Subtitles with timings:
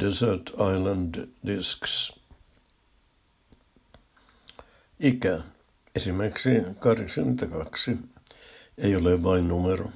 [0.00, 2.12] Desert Island Discs.
[5.00, 5.40] Ikä.
[5.94, 7.98] Esimerkiksi 82
[8.78, 9.90] ei ole vain numero.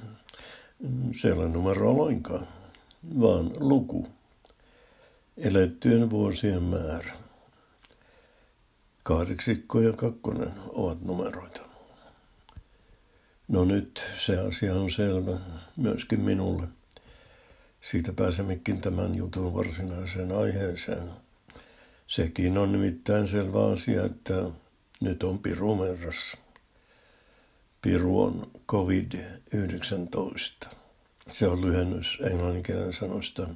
[1.21, 2.47] Se ole numero lainkaan,
[3.19, 4.07] vaan luku.
[5.37, 7.13] Elettyjen vuosien määrä.
[9.03, 11.61] Kahdeksikko ja kakkonen ovat numeroita.
[13.47, 15.37] No nyt se asia on selvä
[15.77, 16.67] myöskin minulle.
[17.81, 21.09] Siitä pääsemmekin tämän jutun varsinaiseen aiheeseen.
[22.07, 24.43] Sekin on nimittäin selvä asia, että
[25.01, 26.37] nyt on Piru merrassa.
[27.81, 30.75] Piru on COVID-19.
[31.31, 33.47] Se on lyhennys englanninkielen sanoista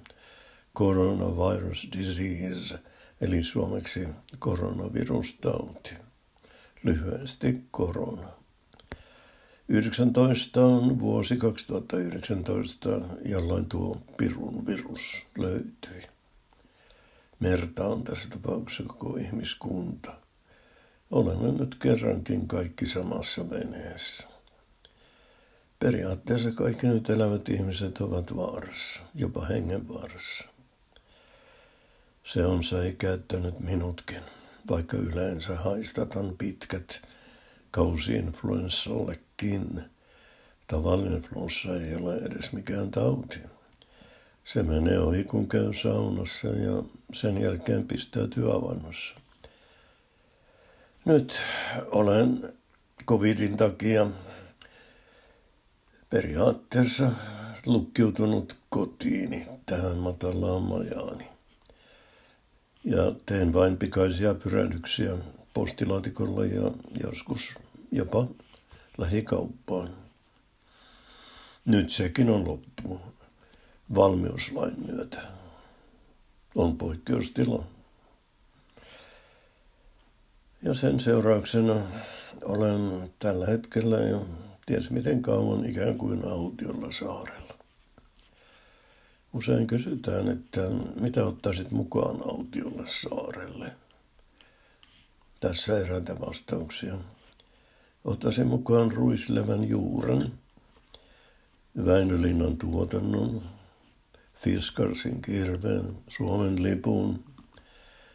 [0.77, 2.79] coronavirus disease,
[3.21, 4.07] eli suomeksi
[4.39, 5.93] koronavirustauti.
[6.83, 8.44] Lyhyesti korona.
[9.69, 12.89] 19 on vuosi 2019,
[13.25, 15.01] jolloin tuo Pirun virus
[15.37, 16.07] löytyi.
[17.39, 20.13] Merta on tässä tapauksessa koko ihmiskunta.
[21.11, 24.27] Olemme nyt kerrankin kaikki samassa veneessä.
[25.79, 30.45] Periaatteessa kaikki nyt elävät ihmiset ovat vaarassa, jopa hengenvaarassa.
[32.23, 34.21] Se on säikäyttänyt minutkin,
[34.69, 37.01] vaikka yleensä haistatan pitkät
[39.41, 39.83] kausi-influenssallekin.
[40.67, 43.39] Tavallinen flunssa ei ole edes mikään tauti.
[44.43, 46.83] Se menee ohi, kun käy saunassa ja
[47.13, 49.15] sen jälkeen pistäytyy avannossa.
[51.05, 51.39] Nyt
[51.91, 52.53] olen
[53.07, 54.07] covidin takia
[56.09, 57.11] periaatteessa
[57.65, 61.27] lukkiutunut kotiini tähän matalaan majaani.
[62.83, 65.17] Ja teen vain pikaisia pyrähdyksiä
[65.53, 66.71] postilaatikolla ja
[67.03, 67.41] joskus
[67.91, 68.27] jopa
[68.97, 69.89] lähikauppaan.
[71.65, 73.01] Nyt sekin on loppu
[73.95, 75.21] valmiuslain myötä.
[76.55, 77.63] On poikkeustila.
[80.63, 81.75] Ja sen seurauksena
[82.43, 84.27] olen tällä hetkellä jo
[84.65, 87.55] ties miten kauan ikään kuin autiolla saarella.
[89.33, 90.61] Usein kysytään, että
[90.99, 93.71] mitä ottaisit mukaan autiolle saarelle.
[95.39, 96.95] Tässä eräitä vastauksia.
[98.05, 100.33] Ottaisin mukaan ruislevän juuren,
[101.85, 103.41] Väinölinnan tuotannon,
[104.43, 107.23] Fiskarsin kirveen, Suomen lipun,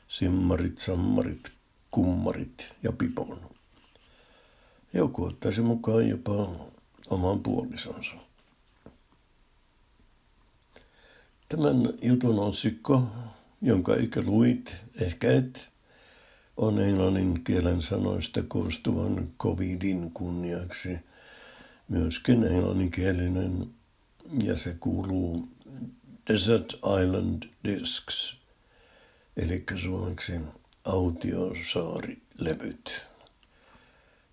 [0.09, 1.53] simmarit, sammarit,
[1.91, 3.41] kummarit ja pipon.
[4.93, 6.51] Joku ottaisi mukaan jopa
[7.11, 8.15] oman puolisonsa.
[11.49, 13.03] Tämän jutun otsikko,
[13.63, 15.70] jonka ikä luit, ehkä et,
[16.57, 20.99] on englannin kielen sanoista koostuvan covidin kunniaksi
[21.89, 23.67] myöskin englanninkielinen
[24.43, 25.49] ja se kuuluu
[26.29, 28.37] Desert Island Discs,
[29.37, 30.33] eli suomeksi
[30.85, 33.03] autiosaarilevyt.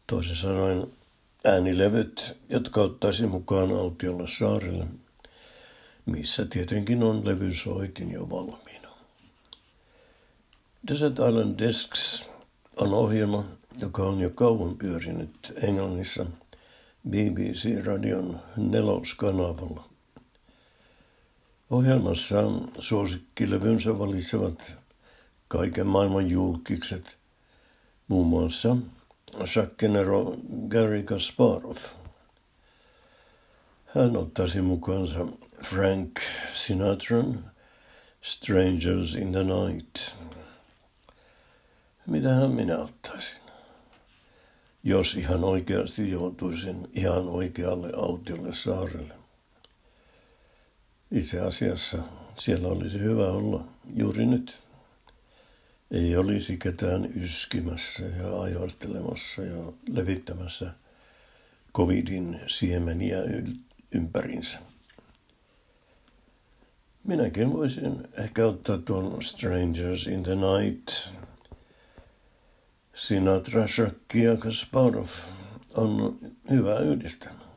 [0.08, 0.88] Toisin sanoen
[1.46, 4.88] äänilevyt, jotka ottaisi mukaan autiolle saarelle,
[6.06, 8.67] missä tietenkin on levysoitin jo valmiina.
[10.88, 12.26] Desert Island Discs
[12.78, 13.44] on ohjelma,
[13.78, 16.26] joka on jo kauan pyörinyt Englannissa
[17.10, 19.84] BBC-radion neloskanavalla.
[21.70, 22.36] Ohjelmassa
[22.80, 24.76] suosikkilevynsä valitsevat
[25.48, 27.18] kaiken maailman julkikset,
[28.08, 28.78] muun muassa
[29.46, 30.36] Shakkenero
[30.68, 31.78] Gary Kasparov.
[33.86, 35.28] Hän ottaisi mukaansa
[35.64, 36.20] Frank
[36.54, 37.52] Sinatran
[38.22, 40.27] Strangers in the Night.
[42.08, 43.42] Mitähän minä ottaisin?
[44.84, 49.14] Jos ihan oikeasti joutuisin ihan oikealle autiolle saarelle.
[51.12, 51.98] Itse asiassa
[52.38, 53.64] siellä olisi hyvä olla
[53.96, 54.62] juuri nyt
[55.92, 60.74] ei olisi ketään yskimässä ja ajoistelemassa ja levittämässä
[61.74, 63.18] covidin siemeniä
[63.92, 64.60] ympärinsä.
[67.04, 71.17] Minäkin voisin ehkä ottaa tuon Strangers in the Night.
[72.98, 75.08] Sinatra, Shakki ja Kasparov
[75.76, 77.48] on hyvä yhdistelmä.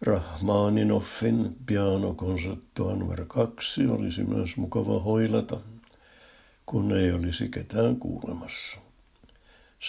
[0.00, 5.60] Rahmaninoffin pianokonserttoa numero kaksi olisi myös mukava hoilata–
[6.70, 8.78] kun ei olisi ketään kuulemassa.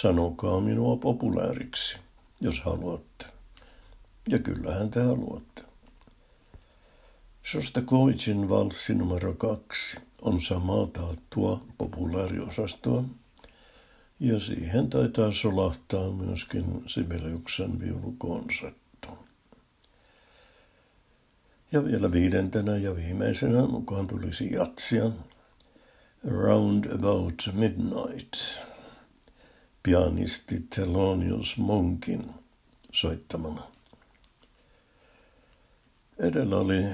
[0.01, 1.98] Sanokaa minua populaariksi,
[2.39, 3.25] jos haluatte.
[4.30, 5.62] Ja kyllähän te haluatte.
[7.51, 13.03] Shostakovich'n valssi numero kaksi on samaa taattua populaariosastoa,
[14.21, 19.18] ja siihen taitaa solahtaa myöskin Sibeliuksen viulukonsertto.
[21.71, 25.12] Ja vielä viidentenä ja viimeisenä mukaan tulisi jatsia
[26.27, 28.33] Round About Midnight.
[29.83, 32.29] Pianisti Thelonious Monkin
[32.91, 33.63] soittamana.
[36.19, 36.85] Edellä oli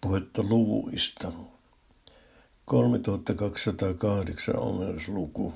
[0.00, 1.32] puhetta luvuista.
[2.64, 5.54] 3208 on myös luku.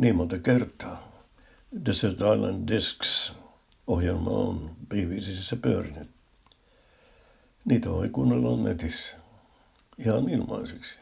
[0.00, 1.12] Niin monta kertaa.
[1.86, 3.32] Desert Island Discs
[3.86, 6.10] ohjelma on BBCissä pyörinyt.
[7.64, 9.16] Niitä voi kuunnella netissä.
[9.98, 10.94] Ihan ilmaiseksi.